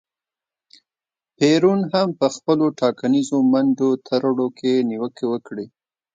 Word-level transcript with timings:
پېرون 1.37 1.79
هم 1.93 2.07
په 2.19 2.27
خپلو 2.35 2.65
ټاکنیزو 2.81 3.37
منډو 3.51 3.89
ترړو 4.07 4.47
کې 4.59 4.73
نیوکې 4.89 5.25
وکړې. 5.29 5.65